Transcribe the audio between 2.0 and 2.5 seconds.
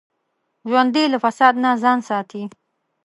ساتي